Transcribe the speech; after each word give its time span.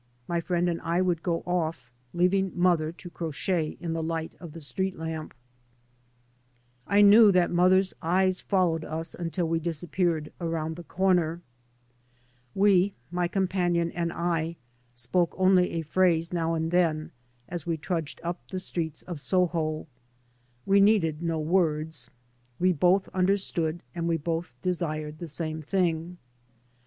My 0.27 0.41
friend 0.41 0.67
and 0.67 0.81
I 0.81 0.99
would 0.99 1.21
go 1.21 1.43
off, 1.45 1.91
leaving 2.11 2.53
mother 2.55 2.91
to 2.91 3.09
crochet 3.11 3.77
in 3.79 3.93
the 3.93 4.01
light 4.01 4.33
of 4.39 4.53
the 4.53 4.59
street 4.59 4.97
lamp. 4.97 5.35
I 6.87 7.01
knew 7.01 7.31
that 7.31 7.51
mother's 7.51 7.93
eyes 8.01 8.41
followed 8.41 8.83
us 8.83 9.13
until 9.13 9.47
we 9.47 9.59
disappeared 9.59 10.33
around 10.41 10.75
the 10.75 10.83
corner. 10.83 11.43
We, 12.55 12.95
my 13.11 13.27
companion 13.27 13.91
and 13.91 14.11
I, 14.11 14.55
spoke 14.95 15.35
only 15.37 15.73
a 15.73 15.83
phrase 15.83 16.33
now 16.33 16.55
and 16.55 16.71
then 16.71 17.11
as 17.47 17.67
we 17.67 17.77
trudged 17.77 18.19
up 18.23 18.41
the 18.49 18.57
streets 18.57 19.03
of 19.03 19.21
Soho. 19.21 19.85
We 20.65 20.81
needed 20.81 21.21
no 21.21 21.39
words. 21.39 22.09
We 22.57 22.73
both 22.73 23.07
understood 23.09 23.83
and 23.93 24.07
we 24.07 24.17
both 24.17 24.55
desired 24.63 25.19
the 25.19 25.27
same 25.27 25.61
thing. 25.61 26.17